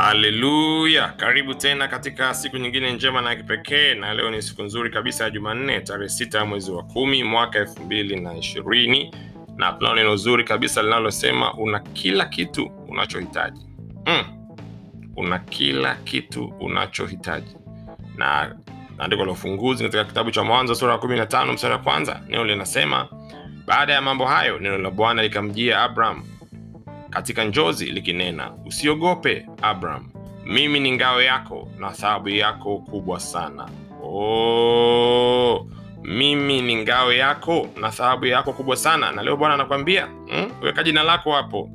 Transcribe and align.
haleluya 0.00 1.08
karibu 1.08 1.54
tena 1.54 1.88
katika 1.88 2.34
siku 2.34 2.56
nyingine 2.58 2.92
njema 2.92 3.20
na 3.22 3.30
ya 3.30 3.36
kipekee 3.36 3.94
na 3.94 4.14
leo 4.14 4.30
ni 4.30 4.42
siku 4.42 4.62
nzuri 4.62 4.90
kabisa 4.90 5.24
ya 5.24 5.30
jumanne 5.30 5.80
tarehe 5.80 6.08
sita 6.08 6.44
mwezi 6.44 6.70
wa 6.70 6.82
kumi 6.82 7.24
mwaka 7.24 7.58
elfu 7.58 7.82
mbili 7.84 8.20
na 8.20 8.36
ishirini. 8.36 9.14
Na 9.56 9.72
tunao 9.72 9.94
neno 9.94 10.16
zuri 10.16 10.44
kabisa 10.44 10.82
linalosema 10.82 11.54
una 11.54 11.80
kila 11.80 12.24
kitu 12.24 12.70
unachohitaji. 12.88 13.66
Mm. 14.06 14.24
una 15.16 15.38
kila 15.38 15.94
kitu 15.94 16.52
unachohitaji. 16.60 17.56
Na 18.16 18.56
andiko 18.98 19.24
la 19.24 19.32
ufunguzi 19.32 19.82
katika 19.84 20.04
kitabu 20.04 20.30
cha 20.30 20.42
mwanzo 20.44 20.74
sura 20.74 20.92
ya 20.92 20.98
kumi 20.98 21.16
na 21.16 21.26
tano 21.26 21.52
mstari 21.52 21.72
wa 21.72 21.78
kwanza. 21.78 22.20
Neno 22.28 22.44
linasema 22.44 23.08
baada 23.66 23.92
ya 23.92 24.00
mambo 24.00 24.26
hayo 24.26 24.58
neno 24.58 24.78
la 24.78 24.90
bwana 24.90 25.22
likamjia 25.22 25.82
abraham 25.82 26.22
katika 27.10 27.44
njozi 27.44 27.86
likinena 27.86 28.52
usiogope 28.66 29.46
abram 29.62 30.10
mimi 30.44 30.80
ni 30.80 30.92
ngao 30.92 31.22
yako 31.22 31.68
na 31.78 31.90
thawabu 31.90 32.28
yako 32.28 32.78
kubwa 32.78 33.20
sana. 33.20 33.68
Oh, 34.04 35.66
mimi 36.02 36.62
ni 36.62 36.76
ngao 36.76 37.12
yako 37.12 37.66
na 37.80 37.90
thawabu 37.90 38.26
yako 38.26 38.52
kubwa 38.52 38.76
sana. 38.76 39.12
Na 39.12 39.22
leo 39.22 39.36
bwana 39.36 39.54
anakwambia 39.54 40.06
hmm? 40.06 40.50
weka 40.62 40.82
jina 40.82 41.02
lako 41.02 41.32
hapo. 41.32 41.70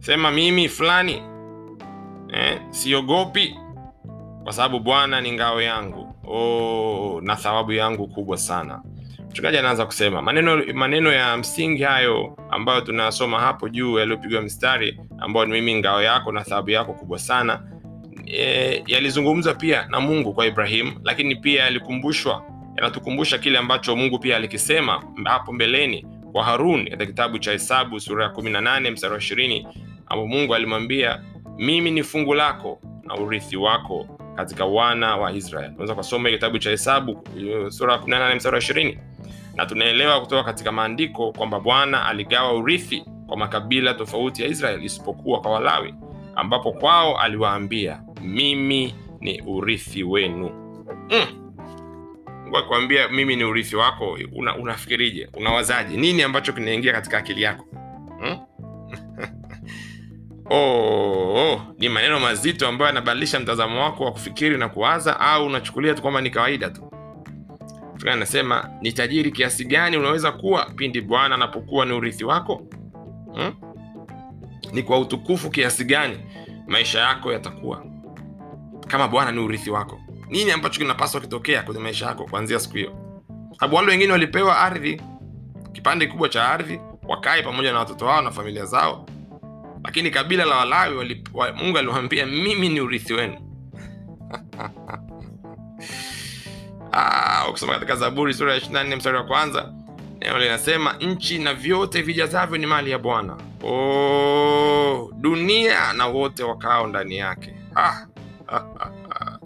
Sema 0.00 0.30
mimi 0.30 0.68
fulani. 0.68 1.22
Eh, 2.32 2.60
siogopi 2.70 3.56
kwa 4.44 4.52
sababu 4.52 4.80
bwana 4.80 5.20
ni 5.20 5.32
ngao 5.32 5.62
yangu. 5.62 6.14
Oh, 6.26 7.20
na 7.22 7.36
thawabu 7.36 7.72
yangu 7.72 8.08
kubwa 8.08 8.36
sana. 8.38 8.82
Mchungaji 9.30 9.58
anaanza 9.58 9.86
kusema 9.86 10.22
maneno 10.22 10.62
maneno 10.74 11.12
ya 11.12 11.36
msingi 11.36 11.82
hayo 11.82 12.36
ambayo 12.52 12.80
tunayasoma 12.80 13.40
hapo 13.40 13.68
juu 13.68 13.98
yaliyopigwa 13.98 14.42
mstari 14.42 15.00
ambayo 15.18 15.46
ni 15.46 15.52
mimi 15.52 15.74
ngao 15.74 16.02
yako 16.02 16.32
na 16.32 16.44
thawabu 16.44 16.70
yako 16.70 16.92
kubwa 16.92 17.18
sana. 17.18 17.62
E, 18.26 18.82
yalizungumzwa 18.86 19.54
pia 19.54 19.86
na 19.90 20.00
mungu 20.00 20.32
kwa 20.34 20.46
ibrahimu 20.46 20.92
lakini 21.04 21.36
pia 21.36 21.62
yalikumbushwa 21.64 22.42
yanatukumbusha 22.76 23.38
kile 23.38 23.58
ambacho 23.58 23.96
mungu 23.96 24.18
pia 24.18 24.36
alikisema 24.36 25.02
hapo 25.24 25.52
mbeleni 25.52 26.06
kwa 26.32 26.44
harun 26.44 26.84
katika 26.84 27.06
kitabu 27.06 27.38
cha 27.38 27.52
hesabu 27.52 28.00
sura 28.00 28.24
ya 28.24 28.30
18 28.30 28.90
mstari 28.90 29.12
wa 29.14 29.18
20 29.20 29.66
ambapo 30.06 30.26
mungu 30.26 30.54
alimwambia 30.54 31.22
mimi 31.58 31.90
ni 31.90 32.02
fungu 32.02 32.34
lako 32.34 32.80
na 33.04 33.14
urithi 33.14 33.56
wako 33.56 34.06
katika 34.36 34.64
wana 34.64 35.16
wa 35.16 35.32
israel 35.32 35.70
unaweza 35.70 35.94
kusoma 35.94 36.30
kitabu 36.30 36.58
cha 36.58 36.70
hesabu 36.70 37.24
sura 37.68 37.92
ya 37.92 37.98
18 37.98 38.36
mstari 38.36 38.54
wa 38.54 38.60
20 38.60 38.96
na 39.54 39.66
tunaelewa 39.66 40.20
kutoka 40.20 40.44
katika 40.44 40.72
maandiko 40.72 41.32
kwamba 41.32 41.60
bwana 41.60 42.06
aligawa 42.06 42.52
urithi 42.52 43.04
kwa 43.26 43.36
makabila 43.36 43.94
tofauti 43.94 44.42
ya 44.42 44.48
Israeli 44.48 44.84
isipokuwa 44.84 45.40
kwa 45.40 45.50
walawi 45.50 45.94
ambapo 46.36 46.72
kwao 46.72 47.18
aliwaambia 47.18 48.02
mimi 48.22 48.94
ni 49.20 49.40
urithi 49.46 50.04
wenu. 50.04 50.50
Mm. 51.10 51.52
akikwambia 52.58 53.08
mimi 53.08 53.36
ni 53.36 53.44
urithi 53.44 53.76
wako 53.76 54.18
una, 54.32 54.56
unafikirije? 54.56 55.28
Unawazaje? 55.34 55.96
Nini 55.96 56.22
ambacho 56.22 56.52
kinaingia 56.52 56.92
katika 56.92 57.18
akili 57.18 57.42
yako? 57.42 57.66
Mm? 58.20 58.38
oh, 60.50 61.34
oh, 61.34 61.62
ni 61.78 61.88
maneno 61.88 62.20
mazito 62.20 62.68
ambayo 62.68 62.86
yanabadilisha 62.86 63.40
mtazamo 63.40 63.82
wako 63.82 64.04
wa 64.04 64.12
kufikiri 64.12 64.58
na 64.58 64.68
kuwaza 64.68 65.20
au 65.20 65.46
unachukulia 65.46 65.94
tu 65.94 66.02
kwamba 66.02 66.20
ni 66.20 66.30
kawaida 66.30 66.70
tu 66.70 66.91
Mchungaji 68.02 68.16
anasema 68.16 68.70
ni 68.80 68.92
tajiri 68.92 69.30
kiasi 69.32 69.64
gani 69.64 69.96
unaweza 69.96 70.32
kuwa 70.32 70.64
pindi 70.64 71.00
bwana 71.00 71.34
anapokuwa 71.34 71.86
ni 71.86 71.92
urithi 71.92 72.24
wako? 72.24 72.62
Hmm? 73.34 73.54
ni 74.72 74.82
kwa 74.82 74.98
utukufu 74.98 75.50
kiasi 75.50 75.84
gani 75.84 76.18
maisha 76.66 77.00
yako 77.00 77.32
yatakuwa 77.32 77.84
kama 78.88 79.08
bwana 79.08 79.32
ni 79.32 79.40
urithi 79.40 79.70
wako? 79.70 80.00
Nini 80.28 80.50
ambacho 80.50 80.80
kinapaswa 80.80 81.20
kitokea 81.20 81.62
kwenye 81.62 81.80
maisha 81.80 82.06
yako 82.06 82.24
kuanzia 82.24 82.58
siku 82.58 82.76
hiyo? 82.76 82.92
Sababu 83.54 83.76
wale 83.76 83.88
wengine 83.88 84.12
walipewa 84.12 84.58
ardhi 84.58 85.00
kipande 85.72 86.06
kikubwa 86.06 86.28
cha 86.28 86.48
ardhi 86.48 86.80
wakae 87.08 87.42
pamoja 87.42 87.72
na 87.72 87.78
watoto 87.78 88.06
wao 88.06 88.22
na 88.22 88.30
familia 88.30 88.64
zao. 88.64 89.06
Lakini 89.84 90.10
kabila 90.10 90.44
la 90.44 90.56
walawi 90.56 91.22
wa, 91.34 91.52
mungu 91.52 91.78
aliwaambia 91.78 92.26
mimi 92.26 92.68
ni 92.68 92.80
urithi 92.80 93.14
wenu 93.14 93.38
ukisoma 97.50 97.72
katika 97.72 97.96
zaburi 97.96 98.34
sura 98.34 98.54
ya 98.54 98.60
24 98.60 98.96
mstari 98.96 99.16
wa 99.16 99.24
kwanza 99.24 99.72
neno 100.20 100.38
linasema 100.38 100.92
nchi 101.00 101.38
na 101.38 101.54
vyote 101.54 102.02
vijazavyo 102.02 102.58
ni 102.58 102.66
mali 102.66 102.90
ya 102.90 102.98
bwana 102.98 103.36
oh, 103.64 105.10
dunia 105.20 105.92
na 105.92 106.06
wote 106.06 106.42
wakao 106.44 106.86
ndani 106.86 107.16
yake 107.16 107.54
ah, 107.76 108.06
ah, 108.48 108.56
ah, 108.56 108.90
ah. 109.10 109.38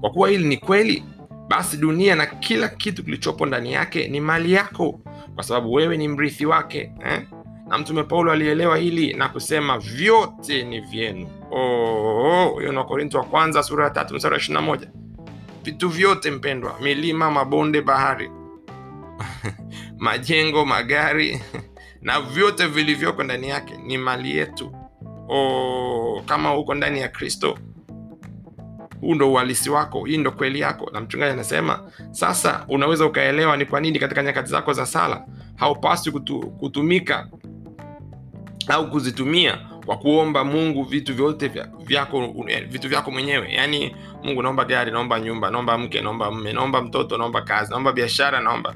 kwa 0.00 0.10
kuwa 0.10 0.28
hili 0.28 0.44
ni 0.48 0.56
kweli 0.56 1.04
basi 1.48 1.76
dunia 1.76 2.14
na 2.14 2.26
kila 2.26 2.68
kitu 2.68 3.04
kilichopo 3.04 3.46
ndani 3.46 3.72
yake 3.72 4.08
ni 4.08 4.20
mali 4.20 4.52
yako 4.52 5.00
kwa 5.34 5.44
sababu 5.44 5.72
wewe 5.72 5.96
ni 5.96 6.08
mrithi 6.08 6.46
wake 6.46 6.92
eh? 7.06 7.22
na 7.68 7.78
mtume 7.78 8.02
paulo 8.02 8.32
alielewa 8.32 8.76
hili 8.76 9.14
na 9.14 9.28
kusema 9.28 9.78
vyote 9.78 10.62
ni 10.62 10.80
vyenu 10.80 11.26
hiyo 11.50 12.70
oh, 12.70 12.72
ni 12.72 12.76
Wakorintho 12.76 13.18
wa 13.18 13.24
kwanza 13.24 13.62
sura 13.62 13.84
ya 13.84 13.90
tatu 13.90 14.14
mstari 14.14 14.32
wa 14.32 14.38
ishirini 14.40 14.60
na 14.60 14.66
moja 14.66 14.90
vitu 15.68 15.88
vyote 15.88 16.30
mpendwa. 16.30 16.80
Milima 16.80 17.30
mabonde 17.30 17.82
bahari. 17.82 18.30
Majengo 19.98 20.64
magari 20.66 21.40
na 22.02 22.20
vyote 22.20 22.66
vilivyoko 22.66 23.22
ndani 23.22 23.48
yake 23.48 23.76
ni 23.86 23.98
mali 23.98 24.36
yetu. 24.36 24.72
O, 25.28 26.22
kama 26.26 26.56
uko 26.56 26.74
ndani 26.74 27.00
ya 27.00 27.08
kristo 27.08 27.58
huu 29.00 29.14
ndo 29.14 29.32
uhalisi 29.32 29.70
wako 29.70 30.04
hii 30.04 30.16
ndo 30.16 30.30
kweli 30.30 30.60
yako. 30.60 30.90
Na 30.92 31.00
mchungaji 31.00 31.32
anasema 31.32 31.90
sasa 32.10 32.64
unaweza 32.68 33.06
ukaelewa 33.06 33.56
ni 33.56 33.66
kwa 33.66 33.80
nini 33.80 33.98
katika 33.98 34.22
nyakati 34.22 34.50
zako 34.50 34.72
za 34.72 34.86
sala 34.86 35.26
haupaswi 35.56 36.12
kutu, 36.12 36.40
kutumika 36.40 37.28
au 38.68 38.90
kuzitumia 38.90 39.58
kwa 39.88 39.96
kuomba 39.96 40.44
mungu 40.44 40.82
vitu 40.82 41.14
vyote 41.14 41.50
vyako 41.86 42.34
vitu 42.68 42.88
vyako 42.88 43.10
mwenyewe. 43.10 43.52
Yaani 43.52 43.96
mungu 44.24 44.42
naomba 44.42 44.64
gari 44.64 44.90
naomba 44.90 45.20
nyumba 45.20 45.50
naomba 45.50 45.78
mke 45.78 46.00
naomba 46.00 46.30
mme 46.30 46.52
naomba 46.52 46.82
mtoto 46.82 47.18
naomba 47.18 47.42
kazi 47.42 47.70
naomba 47.70 47.92
biashara 47.92 48.40
naomba. 48.40 48.74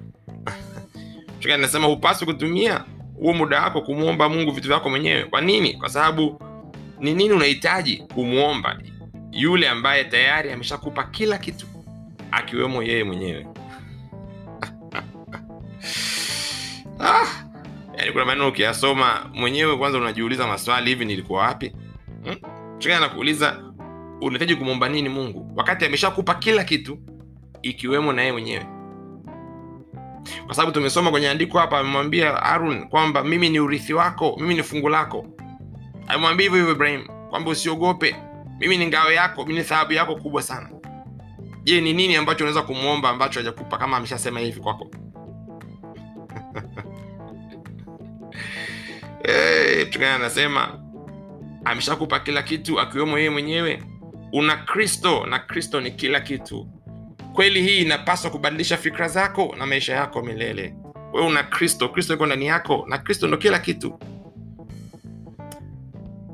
Nasema 1.60 1.86
hupaswi 1.86 2.26
kutumia 2.26 2.84
huo 3.20 3.32
muda 3.32 3.62
wako 3.62 3.80
kumwomba 3.80 4.28
mungu 4.28 4.50
vitu 4.50 4.68
vyako 4.68 4.90
mwenyewe. 4.90 5.24
Kwa 5.24 5.40
nini? 5.40 5.74
Kwa 5.74 5.88
sababu 5.88 6.40
ni 7.00 7.14
nini 7.14 7.34
unahitaji 7.34 7.96
kumwomba 8.14 8.78
yule 9.32 9.68
ambaye 9.68 10.04
tayari 10.04 10.52
ameshakupa 10.52 11.04
kila 11.04 11.38
kitu 11.38 11.66
akiwemo 12.30 12.82
yeye 12.82 13.04
mwenyewe 13.04 13.46
yani 18.02 18.12
kuna 18.12 18.24
maneno 18.24 18.48
ukiyasoma 18.48 19.30
mwenyewe 19.34 19.76
kwanza 19.76 19.98
unajiuliza 19.98 20.46
maswali 20.46 20.90
hivi 20.90 21.04
nilikuwa 21.04 21.42
wapi? 21.42 21.72
Hmm? 22.24 22.36
anakuuliza 22.96 23.62
unahitaji 24.20 24.56
kumwomba 24.56 24.88
nini 24.88 25.08
mungu? 25.08 25.52
Wakati 25.56 25.84
ameshakupa 25.84 26.34
kila 26.34 26.64
kitu 26.64 26.98
ikiwemo 27.62 28.12
na 28.12 28.20
yeye 28.22 28.32
mwenyewe. 28.32 28.66
Kwa 30.46 30.54
sababu 30.54 30.72
tumesoma 30.72 31.10
kwenye 31.10 31.28
andiko 31.30 31.58
hapa 31.58 31.78
amemwambia 31.78 32.32
harun 32.32 32.88
kwamba 32.88 33.24
mimi 33.24 33.48
ni 33.48 33.60
urithi 33.60 33.94
wako 33.94 34.36
mimi 34.40 34.54
ni 34.54 34.62
fungu 34.62 34.88
lako. 34.88 35.26
Amemwambia 36.08 36.44
hivyo 36.44 36.58
hivyo 36.58 36.74
ibrahim 36.74 37.06
kwamba 37.30 37.50
usiogope 37.50 38.16
mimi 38.60 38.76
ni 38.76 38.86
ngao 38.86 39.12
yako 39.12 39.46
mimi 39.46 39.58
ni 39.58 39.64
thawabu 39.64 39.92
yako 39.92 40.16
kubwa 40.16 40.42
sana. 40.42 40.70
Je 41.64 41.80
ni 41.80 41.92
nini 41.92 42.16
ambacho 42.16 42.44
unaweza 42.44 42.62
kumwomba 42.62 43.10
ambacho 43.10 43.40
hajakupa 43.40 43.78
kama 43.78 43.96
ameshasema 43.96 44.40
hivi 44.40 44.60
kwako 44.60 44.90
hey, 49.26 49.84
mchungaji 49.84 50.12
anasema 50.14 50.78
ameshakupa 51.64 52.20
kila 52.20 52.42
kitu 52.42 52.80
akiwemo 52.80 53.18
yeye 53.18 53.30
mwenyewe. 53.30 53.82
Una 54.32 54.56
kristo 54.56 55.26
na 55.26 55.38
kristo 55.38 55.80
ni 55.80 55.90
kila 55.90 56.20
kitu. 56.20 56.68
Kweli 57.32 57.62
hii 57.62 57.78
inapaswa 57.78 58.30
kubadilisha 58.30 58.76
fikra 58.76 59.08
zako 59.08 59.54
na 59.58 59.66
maisha 59.66 59.94
yako 59.94 60.22
milele. 60.22 60.74
Wewe 61.12 61.26
una 61.26 61.42
kristo 61.42 61.88
kristo 61.88 62.14
iko 62.14 62.26
ndani 62.26 62.46
yako 62.46 62.84
na 62.88 62.98
kristo 62.98 63.26
ndo 63.28 63.36
kila 63.36 63.58
kitu. 63.58 63.98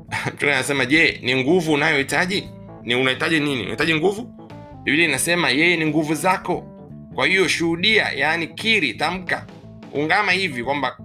Anasema 0.41 0.85
je 0.85 1.19
ni 1.23 1.43
nguvu 1.43 1.73
unayohitaji? 1.73 2.49
Ni 2.83 2.95
unahitaji 2.95 3.39
nini? 3.39 3.61
Unahitaji 3.61 3.95
nguvu? 3.95 4.49
Biblia 4.83 5.05
inasema 5.05 5.49
yeye 5.49 5.77
ni 5.77 5.85
nguvu 5.85 6.13
zako. 6.15 6.61
Kwa 7.15 7.27
hiyo 7.27 7.47
shuhudia 7.47 8.09
yaani 8.11 8.47
kiri 8.47 8.93
tamka. 8.93 9.45
Ungama 9.93 10.31
hivi 10.31 10.63
kwamba 10.63 10.97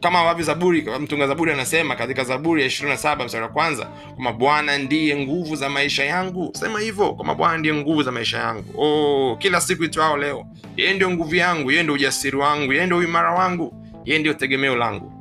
kama 0.00 0.18
ambavyo 0.20 0.44
zaburi 0.44 0.86
mtunga 1.00 1.26
zaburi 1.26 1.52
anasema 1.52 1.96
katika 1.96 2.24
zaburi 2.24 2.62
ya 2.62 2.68
27 2.68 3.24
mstari 3.24 3.42
wa 3.42 3.48
kwanza 3.50 3.84
kwamba 4.14 4.32
bwana 4.32 4.78
ndiye 4.78 5.16
nguvu 5.16 5.56
za 5.56 5.68
maisha 5.68 6.04
yangu. 6.04 6.50
Sema 6.54 6.80
hivyo 6.80 7.12
kwamba 7.14 7.34
bwana 7.34 7.58
ndiye 7.58 7.74
nguvu 7.74 8.02
za 8.02 8.12
maisha 8.12 8.38
yangu. 8.38 8.64
Oh, 8.82 9.36
kila 9.36 9.60
siku 9.60 9.84
itwao 9.84 10.16
leo 10.16 10.46
yeye 10.76 10.94
ndio 10.94 11.10
nguvu 11.10 11.34
yangu 11.34 11.70
yeye 11.70 11.82
ndio 11.82 11.94
ujasiri 11.94 12.36
wangu 12.36 12.72
yeye 12.72 12.86
ndio 12.86 12.98
uimara 12.98 13.32
wangu 13.34 13.74
yeye 14.04 14.20
ndio 14.20 14.34
tegemeo 14.34 14.76
langu. 14.76 15.12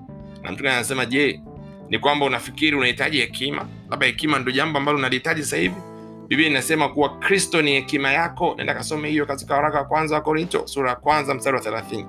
Na 0.44 0.52
mtunga 0.52 0.72
anasema 0.74 1.06
je 1.06 1.42
ni 1.90 2.00
kwamba 2.00 2.26
unafikiri 2.26 2.76
unahitaji 2.78 3.18
hekima? 3.20 3.66
Labda 3.90 4.06
hekima 4.06 4.40
ndio 4.40 4.54
jambo 4.54 4.80
ambalo 4.80 4.98
unalihitaji 4.98 5.44
sasa 5.44 5.72
biblia 6.28 6.48
inasema 6.48 6.90
kuwa 6.90 7.20
kristo 7.20 7.62
ni 7.62 7.72
hekima 7.74 8.12
yako. 8.12 8.54
Naenda 8.58 8.74
kasome 8.74 9.10
hiyo 9.10 9.26
katika 9.26 9.56
waraka 9.56 9.78
wa 9.78 9.86
kwanza 9.86 10.16
wa 10.16 10.22
korinto 10.22 10.68
sura 10.68 10.90
ya 10.90 10.96
kwanza 10.96 11.34
mstari 11.34 11.56
wa 11.58 11.64
thelathini 11.64 12.06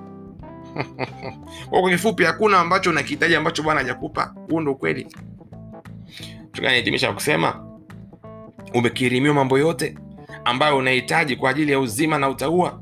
kwa 1.69 1.89
kifupi 1.89 2.23
hakuna 2.23 2.59
ambacho 2.59 2.89
unakihitaji 2.89 3.35
ambacho 3.35 3.63
bwana 3.63 3.79
hajakupa. 3.79 4.35
Huu 4.49 4.61
ndo 4.61 4.71
ukweli. 4.71 5.07
Tukanahitimisha 6.51 7.13
kusema 7.13 7.65
umekirimiwa 8.73 9.33
mambo 9.35 9.59
yote 9.59 9.95
ambayo 10.45 10.77
unahitaji 10.77 11.35
kwa 11.35 11.49
ajili 11.49 11.71
ya 11.71 11.79
uzima 11.79 12.17
na 12.19 12.29
utaua 12.29 12.81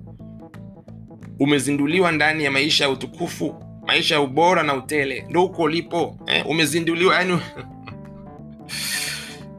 umezinduliwa 1.39 2.11
ndani 2.11 2.43
ya 2.43 2.51
maisha 2.51 2.83
ya 2.83 2.89
utukufu 2.89 3.55
maisha 3.87 4.15
ya 4.15 4.21
ubora 4.21 4.63
na 4.63 4.73
utele. 4.73 5.25
Ndo 5.29 5.41
huko 5.41 5.63
ulipo 5.63 6.17
eh, 6.27 6.45
umezinduliwa 6.47 7.15
yani 7.15 7.39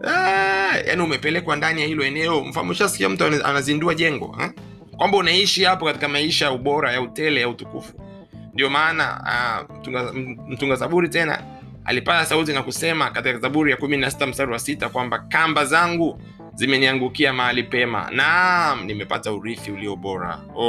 ah, 0.08 0.78
yani 0.86 1.02
umepelekwa 1.02 1.56
ndani 1.56 1.80
ya 1.80 1.86
hilo 1.86 2.04
eneo. 2.04 2.44
Mfano 2.44 2.74
mtu 3.08 3.24
anazindua 3.24 3.94
jengo 3.94 4.36
eh? 4.42 4.50
kwamba 4.96 5.18
unaishi 5.18 5.64
hapo 5.64 5.84
katika 5.84 6.08
maisha 6.08 6.44
ya 6.44 6.52
ubora 6.52 6.92
ya 6.92 7.00
utele 7.02 7.40
ya 7.40 7.48
utukufu 7.48 8.09
ndio 8.54 8.70
maana 8.70 9.22
uh, 9.70 9.76
mtunga, 9.76 10.12
mtunga 10.48 10.74
zaburi 10.76 11.08
tena 11.08 11.42
alipata 11.84 12.26
sauti 12.26 12.52
na 12.52 12.62
kusema 12.62 13.10
katika 13.10 13.38
zaburi 13.38 13.70
ya 13.70 13.76
kumi 13.76 13.96
na 13.96 14.10
sita 14.10 14.26
mstari 14.26 14.52
wa 14.52 14.58
sita 14.58 14.88
kwamba 14.88 15.18
kamba 15.18 15.64
zangu 15.64 16.22
zimeniangukia 16.54 17.32
mahali 17.32 17.62
pema 17.62 18.10
naam 18.10 18.84
nimepata 18.84 19.32
urithi 19.32 19.70
ulio 19.70 19.96
bora 19.96 20.40
oh, 20.54 20.64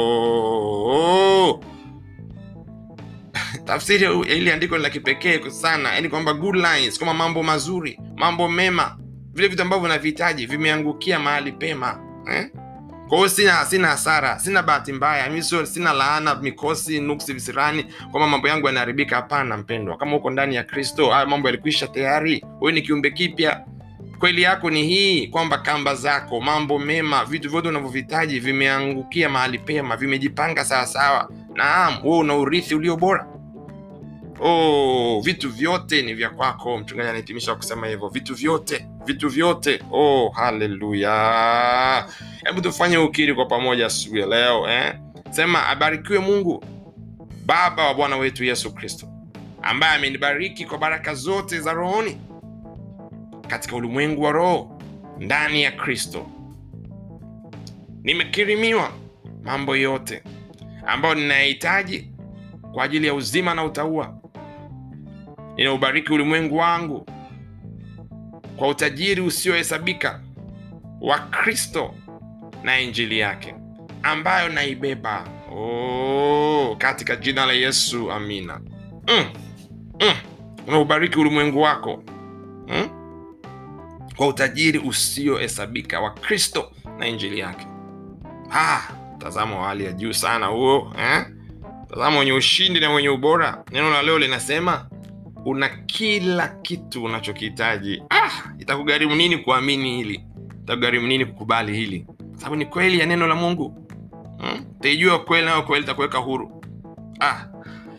oh. 1.48 1.60
tafsiri 3.66 4.04
ya 4.04 4.10
hili 4.34 4.50
andiko 4.50 4.76
ni 4.76 4.82
la 4.82 4.90
kipekee 4.90 5.50
sana 5.50 5.94
yani 5.94 6.08
kwamba 6.08 6.34
good 6.34 6.54
lines 6.54 6.98
kama 6.98 7.14
mambo 7.14 7.42
mazuri 7.42 8.00
mambo 8.16 8.48
mema 8.48 8.98
vile 9.32 9.48
vitu 9.48 9.62
ambavyo 9.62 9.84
unavihitaji 9.84 10.46
vimeangukia 10.46 11.18
mahali 11.18 11.52
pema 11.52 12.00
eh? 12.32 12.50
Kwa 13.12 13.28
sina 13.28 13.64
sina 13.64 13.88
hasara 13.88 14.38
sina 14.38 14.62
bahati 14.62 14.92
mbaya. 14.92 15.30
Mi 15.30 15.42
sio 15.42 15.66
sina 15.66 15.92
laana 15.92 16.34
mikosi 16.34 17.00
nuksi 17.00 17.32
visirani. 17.32 17.84
Kwamba 18.10 18.26
mambo 18.28 18.48
yangu 18.48 18.66
yanaharibika. 18.66 19.16
Hapana 19.16 19.56
mpendwa. 19.56 19.96
Kama 19.96 20.16
uko 20.16 20.30
ndani 20.30 20.54
ya 20.54 20.64
kristo 20.64 21.10
haya 21.10 21.26
mambo 21.26 21.48
yalikwisha 21.48 21.86
tayari. 21.86 22.44
Wewe 22.60 22.72
ni 22.72 22.82
kiumbe 22.82 23.10
kipya. 23.10 23.64
Kweli 24.18 24.42
yako 24.42 24.70
ni 24.70 24.82
hii 24.82 25.26
kwamba 25.28 25.58
kamba 25.58 25.94
zako 25.94 26.40
mambo 26.40 26.78
mema 26.78 27.24
vitu 27.24 27.50
vyote 27.50 27.68
unavyovihitaji 27.68 28.40
vimeangukia 28.40 29.28
mahali 29.28 29.58
pema 29.58 29.96
vimejipanga 29.96 30.64
sawasawa 30.64 31.30
naam 31.54 31.98
wewe 32.04 32.18
una 32.18 32.36
urithi 32.36 32.74
ulio 32.74 32.96
bora. 32.96 33.26
Oh, 34.40 35.20
vitu 35.24 35.50
vyote 35.50 36.02
ni 36.02 36.14
vya 36.14 36.30
kwako 36.30 36.78
mchungaji 36.78 37.08
anahitimisha 37.08 37.54
kusema 37.54 37.86
hivyo. 37.86 38.08
Vitu 38.08 38.34
vyote 38.34 38.86
vitu 39.06 39.28
vyote. 39.28 39.80
Oh, 39.92 40.28
haleluya 40.28 42.06
hebu 42.44 42.60
tufanye 42.60 42.98
ukiri 42.98 43.34
kwa 43.34 43.46
pamoja 43.46 43.86
asubuhi 43.86 44.20
ya 44.20 44.26
leo 44.26 44.68
eh? 44.70 44.94
sema 45.30 45.66
abarikiwe 45.66 46.18
mungu 46.18 46.64
baba 47.46 47.86
wa 47.86 47.94
bwana 47.94 48.16
wetu 48.16 48.44
yesu 48.44 48.74
kristo 48.74 49.08
ambaye 49.62 49.96
amenibariki 49.96 50.66
kwa 50.66 50.78
baraka 50.78 51.14
zote 51.14 51.60
za 51.60 51.72
rohoni 51.72 52.20
katika 53.48 53.76
ulimwengu 53.76 54.22
wa 54.22 54.32
roho 54.32 54.78
ndani 55.18 55.62
ya 55.62 55.72
kristo. 55.72 56.26
Nimekirimiwa 58.02 58.90
mambo 59.42 59.76
yote 59.76 60.22
ambayo 60.86 61.14
ninayahitaji 61.14 62.08
kwa 62.72 62.84
ajili 62.84 63.06
ya 63.06 63.14
uzima 63.14 63.54
na 63.54 63.64
utaua 63.64 64.14
ninaubariki 65.56 66.12
ulimwengu 66.12 66.56
wangu 66.56 67.06
kwa 68.56 68.68
utajiri 68.68 69.20
usiohesabika 69.20 70.20
wa 71.00 71.18
kristo 71.18 71.94
na 72.62 72.80
injili 72.80 73.18
yake 73.18 73.54
ambayo 74.02 74.48
naibeba 74.48 75.24
oh, 75.52 76.76
katika 76.78 77.16
jina 77.16 77.46
la 77.46 77.52
yesu 77.52 78.12
amina 78.12 78.60
mm, 79.08 79.24
mm. 80.00 80.14
unaubariki 80.66 81.18
ulimwengu 81.18 81.60
wako 81.60 82.02
mm? 82.68 82.88
kwa 84.16 84.26
utajiri 84.26 84.78
usiohesabika 84.78 86.00
wa 86.00 86.10
kristo 86.10 86.72
na 86.98 87.06
injili 87.08 87.38
yake 87.38 87.66
ah, 88.52 88.80
mtazamo 89.16 89.60
wa 89.62 89.68
hali 89.68 89.84
ya 89.84 89.92
juu 89.92 90.12
sana 90.12 90.46
huo 90.46 90.92
eh? 90.98 91.24
mtazamo 91.86 92.18
wenye 92.18 92.32
ushindi 92.32 92.80
na 92.80 92.90
wenye 92.92 93.08
ubora 93.08 93.64
neno 93.72 93.90
la 93.90 94.02
leo 94.02 94.18
linasema 94.18 94.86
una 95.44 95.68
kila 95.68 96.48
kitu 96.48 97.04
unachokihitaji. 97.04 98.02
Ah, 98.10 98.30
itakugharimu 98.58 99.14
nini 99.14 99.38
kuamini 99.38 99.96
hili? 99.96 100.24
Itakugharimu 100.62 101.06
nini 101.06 101.26
kukubali 101.26 101.76
hili? 101.76 102.06
Sababu 102.36 102.56
ni 102.56 102.66
kweli 102.66 102.98
ya 103.00 103.06
neno 103.06 103.26
la 103.26 103.34
mungu. 103.34 103.88
Hmm? 104.38 104.64
kweli 105.24 105.46
nayo 105.46 105.62
kweli 105.62 105.84
itakuweka 105.84 106.18
huru. 106.18 106.64
Ah, 107.20 107.44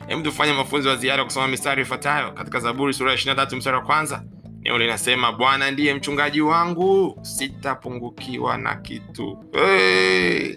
hebu 0.08 0.22
tufanye 0.22 0.54
mafunzo 0.54 0.90
ya 0.90 0.96
ziada 0.96 1.24
kusoma 1.24 1.48
mistari 1.48 1.82
ifuatayo 1.82 2.32
katika 2.32 2.60
zaburi 2.60 2.94
sura 2.94 3.12
ya 3.12 3.18
23 3.18 3.56
mstari 3.56 3.78
wa 3.78 3.84
kwanza. 3.84 4.24
Neno 4.62 4.78
linasema 4.78 5.32
bwana 5.32 5.72
ndiye 5.72 5.94
mchungaji 5.94 6.42
wangu 6.42 7.20
sitapungukiwa 7.22 8.58
na 8.58 8.76
kitu. 8.76 9.38
Hey! 9.54 10.56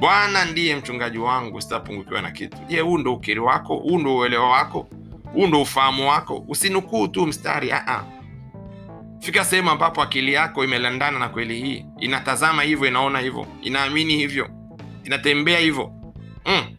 bwana 0.00 0.44
ndiye 0.44 0.76
mchungaji 0.76 1.18
wangu 1.18 1.60
sitapungukiwa 1.60 2.22
na 2.22 2.30
kitu. 2.30 2.56
Je 2.68 2.80
huu 2.80 2.98
ndo 2.98 3.14
ukiri 3.14 3.40
wako? 3.40 3.76
Huu 3.76 3.98
ndo 3.98 4.16
uelewa 4.16 4.50
wako 4.50 4.88
huu 5.32 5.46
ndo 5.46 5.62
ufahamu 5.62 6.08
wako? 6.08 6.44
Usinukuu 6.48 7.08
tu 7.08 7.26
mstari 7.26 7.72
aa. 7.72 8.04
fika 9.20 9.44
sehemu 9.44 9.70
ambapo 9.70 10.02
akili 10.02 10.32
yako 10.32 10.64
imelandana 10.64 11.18
na 11.18 11.28
kweli 11.28 11.60
hii. 11.62 11.86
Inatazama 11.98 12.62
hivyo 12.62 12.88
inaona 12.88 13.18
hivyo 13.18 13.46
inaamini 13.62 14.16
hivyo 14.16 14.48
inatembea 15.04 15.58
hivyo. 15.58 15.92
Mm. 16.46 16.76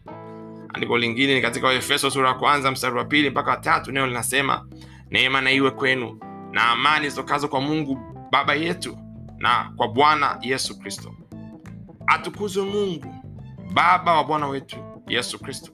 andiko 0.74 0.98
lingine 0.98 1.34
ni 1.34 1.42
katika 1.42 1.66
waefeso 1.66 2.10
sura 2.10 2.28
ya 2.28 2.34
kwanza 2.34 2.70
mstari 2.70 2.96
wa 2.96 3.04
pili 3.04 3.30
mpaka 3.30 3.50
watatu 3.50 3.92
neo 3.92 4.06
linasema 4.06 4.66
neema 5.10 5.40
na 5.40 5.50
iwe 5.52 5.70
kwenu 5.70 6.20
na 6.52 6.68
amani 6.68 7.08
zitokazo 7.08 7.48
kwa 7.48 7.60
mungu 7.60 7.98
baba 8.32 8.54
yetu 8.54 8.98
na 9.38 9.72
kwa 9.76 9.88
bwana 9.88 10.38
yesu 10.42 10.78
kristo. 10.78 11.14
Atukuzwe 12.06 12.64
mungu 12.64 13.14
baba 13.72 14.14
wa 14.14 14.24
bwana 14.24 14.46
wetu 14.46 14.76
yesu 15.08 15.38
kristo 15.38 15.72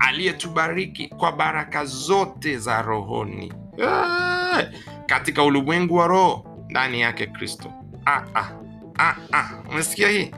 aliyetubariki 0.00 1.08
kwa 1.08 1.32
baraka 1.32 1.84
zote 1.84 2.58
za 2.58 2.82
rohoni. 2.82 3.52
Eee, 3.78 4.68
katika 5.06 5.44
ulimwengu 5.44 5.96
wa 5.96 6.06
roho 6.06 6.46
ndani 6.68 7.00
yake 7.00 7.26
kristo. 7.26 7.72
Ah, 8.06 8.22
ah, 8.98 9.14
ah, 9.32 9.44
umesikia 9.70 10.08
hii? 10.08 10.30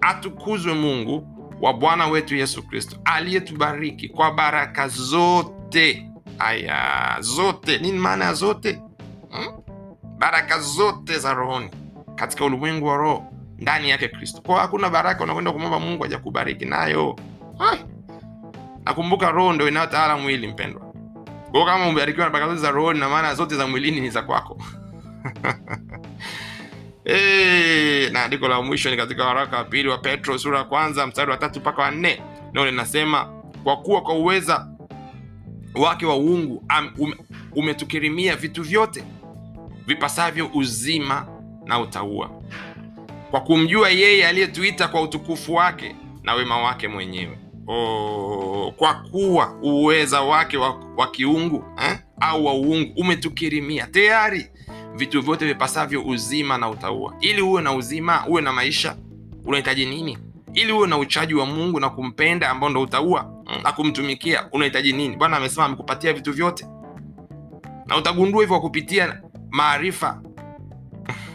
Atukuzwe 0.00 0.74
mungu 0.74 1.28
wa 1.60 1.72
bwana 1.72 2.06
wetu 2.06 2.36
yesu 2.36 2.62
kristo 2.62 2.96
aliyetubariki 3.04 4.08
kwa 4.08 4.30
baraka 4.32 4.88
zote. 4.88 6.10
Aya 6.38 7.16
zote. 7.20 7.78
Nini 7.78 7.98
maana 7.98 8.24
ya 8.24 8.34
zote? 8.34 8.82
Hmm? 9.30 9.64
baraka 10.18 10.58
zote 10.58 11.18
za 11.18 11.34
rohoni 11.34 11.70
katika 12.14 12.44
ulimwengu 12.44 12.86
wa 12.86 12.96
roho 12.96 13.24
ndani 13.58 13.90
yake 13.90 14.08
kristo. 14.08 14.42
Kwa 14.42 14.60
hakuna 14.60 14.90
baraka 14.90 15.24
unakwenda 15.24 15.52
kumwomba 15.52 15.80
mungu 15.80 16.04
ajakubariki 16.04 16.64
nayo. 16.64 17.16
Hai. 17.58 17.84
Nakumbuka 18.84 19.30
roho 19.30 19.52
ndo 19.52 19.68
inayotawala 19.68 20.16
mwili 20.16 20.46
mpendwa. 20.46 20.82
Kwao 21.50 21.64
kama 21.66 21.86
umebarikiwa 21.86 22.26
na 22.26 22.32
baraka 22.32 22.50
zote 22.50 22.62
za 22.62 22.70
rohoni 22.70 23.00
na 23.00 23.08
maana 23.08 23.34
zote 23.34 23.56
za 23.56 23.66
mwilini 23.66 24.00
ni 24.00 24.10
za 24.10 24.22
kwako. 24.22 24.62
Hey, 27.04 28.08
na 28.12 28.24
andiko 28.24 28.48
la 28.48 28.62
mwisho 28.62 28.90
ni 28.90 28.96
katika 28.96 29.24
waraka 29.24 29.56
wa 29.56 29.64
pili 29.64 29.88
wa 29.88 29.98
petro 29.98 30.38
sura 30.38 30.58
ya 30.58 30.64
kwanza 30.64 31.06
mstari 31.06 31.30
wa 31.30 31.36
tatu 31.36 31.60
mpaka 31.60 31.82
wa 31.82 31.90
nne. 31.90 32.22
Nao 32.52 32.66
linasema 32.66 33.24
kwa 33.64 33.76
kuwa 33.76 34.00
kwa 34.02 34.14
uweza 34.14 34.68
wake 35.74 36.06
wa 36.06 36.16
uungu 36.16 36.64
um, 36.98 37.14
umetukirimia 37.52 38.36
vitu 38.36 38.62
vyote 38.62 39.04
vipasavyo 39.86 40.50
uzima 40.54 41.26
na 41.64 41.80
utaua 41.80 42.30
kwa 43.30 43.40
kumjua 43.40 43.88
yeye 43.90 44.28
aliyetuita 44.28 44.88
kwa 44.88 45.02
utukufu 45.02 45.54
wake 45.54 45.96
na 46.22 46.34
wema 46.34 46.58
wake 46.58 46.88
mwenyewe 46.88 47.38
kwa 48.76 48.94
kuwa 49.10 49.54
uweza 49.62 50.20
wake 50.22 50.56
wa, 50.56 50.80
wa 50.96 51.10
kiungu 51.10 51.64
eh? 51.82 51.98
au 52.20 52.44
wa 52.46 52.54
uungu 52.54 52.92
umetukirimia 52.96 53.86
tayari 53.86 54.46
vitu 54.94 55.22
vyote 55.22 55.46
vipasavyo 55.46 56.02
uzima 56.06 56.58
na 56.58 56.68
utaua. 56.70 57.14
Ili 57.20 57.42
uwe 57.42 57.62
na 57.62 57.72
uzima 57.72 58.26
uwe 58.28 58.42
na 58.42 58.52
maisha 58.52 58.96
unahitaji 59.44 59.86
nini? 59.86 60.18
Ili 60.54 60.72
uwe 60.72 60.88
na 60.88 60.98
uchaji 60.98 61.34
wa 61.34 61.46
mungu 61.46 61.80
na 61.80 61.90
kumpenda 61.90 62.50
ambao 62.50 62.70
ndo 62.70 62.80
utaua 62.82 63.22
mm, 63.46 63.60
na 63.62 63.72
kumtumikia 63.72 64.48
unahitaji 64.52 64.92
nini? 64.92 65.16
Bwana 65.16 65.36
amesema 65.36 65.64
amekupatia 65.66 66.12
vitu 66.12 66.32
vyote. 66.32 66.66
Na 67.86 67.96
utagundua 67.96 68.40
hivyo 68.40 68.54
kwa 68.56 68.60
kupitia 68.60 69.22
maarifa 69.50 70.22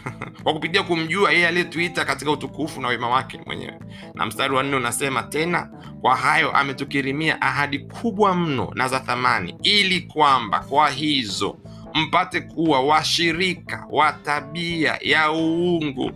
kwa 0.42 0.52
kupitia 0.52 0.82
kumjua 0.82 1.32
yeye 1.32 1.48
aliyetuita 1.48 2.04
katika 2.04 2.30
utukufu 2.30 2.80
na 2.80 2.88
wema 2.88 3.08
wake 3.08 3.40
mwenyewe. 3.46 3.78
Na 4.14 4.26
mstari 4.26 4.54
wa 4.54 4.62
nne 4.62 4.76
unasema 4.76 5.22
tena 5.22 5.70
kwa 6.00 6.16
hayo 6.16 6.52
ametukirimia 6.52 7.42
ahadi 7.42 7.78
kubwa 7.78 8.34
mno 8.34 8.70
na 8.74 8.88
za 8.88 9.00
thamani 9.00 9.54
ili 9.62 10.00
kwamba 10.00 10.60
kwa 10.60 10.90
hizo 10.90 11.56
mpate 11.94 12.40
kuwa 12.40 12.80
washirika 12.80 13.86
wa 13.90 14.12
tabia 14.12 14.98
ya 15.00 15.32
uungu. 15.32 16.10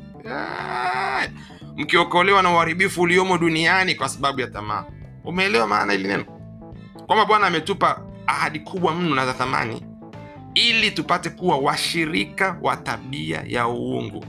Mkiokolewa 1.76 2.42
na 2.42 2.50
uharibifu 2.50 3.02
uliomo 3.02 3.38
duniani 3.38 3.94
kwa 3.94 4.08
sababu 4.08 4.40
ya 4.40 4.46
tamaa. 4.46 4.84
Umeelewa 5.24 5.66
maana 5.66 5.92
hili 5.92 6.08
neno? 6.08 6.24
Kwamba 7.06 7.24
bwana 7.24 7.46
ametupa 7.46 8.00
ahadi 8.26 8.60
kubwa 8.60 8.94
mno 8.94 9.14
na 9.14 9.26
za 9.26 9.32
thamani 9.32 9.82
ili 10.54 10.90
tupate 10.90 11.30
kuwa 11.30 11.58
washirika 11.58 12.58
wa 12.62 12.76
tabia 12.76 13.44
ya 13.46 13.68
uungu. 13.68 14.24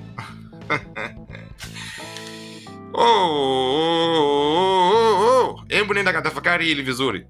Oh, 2.97 3.01
oh, 3.01 4.93
oh, 4.93 5.57
oh. 5.81 5.93
Nenda 5.93 6.13
katafakari 6.13 6.65
hili 6.65 6.81
vizuri 6.81 7.27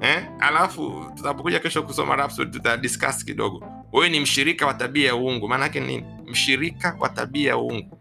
eh? 0.00 0.26
Alafu 0.40 1.12
tutapokuja 1.16 1.58
kesho 1.58 1.82
kusoma 1.82 2.16
Rhapsody 2.16 2.50
tutadiscuss 2.50 3.24
kidogo. 3.24 3.64
huyu 3.90 4.08
ni 4.10 4.20
mshirika 4.20 4.66
wa 4.66 4.74
tabia 4.74 5.06
ya 5.08 5.16
uungu, 5.16 5.48
maanake 5.48 5.80
nini? 5.80 6.04
Mshirika 6.26 6.96
wa 7.00 7.08
tabia 7.08 7.48
ya 7.50 7.58
uungu. 7.58 7.98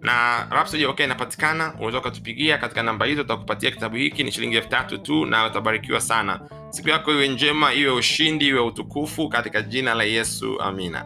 Na 0.02 0.46
Rhapsody 0.52 0.86
okay 0.86 1.06
inapatikana 1.06 1.74
unaweza 1.76 1.98
ukatupigia 2.00 2.58
katika 2.58 2.84
namba 2.84 3.06
hizo 3.06 3.22
tutakupatia 3.22 3.72
kitabu 3.72 3.96
hiki 3.96 4.24
ni 4.24 4.32
shilingi 4.32 4.56
elfu 4.56 4.70
tatu 4.70 4.98
tu 4.98 5.26
na 5.26 5.46
utabarikiwa 5.46 6.02
sana. 6.02 6.40
Siku 6.70 6.90
yako 6.90 7.12
iwe 7.12 7.28
njema 7.28 7.74
iwe 7.74 7.92
ushindi 7.92 8.48
iwe 8.48 8.60
utukufu 8.60 9.30
katika 9.30 9.62
jina 9.62 9.94
la 9.94 10.04
yesu 10.04 10.62
amina 10.62 11.06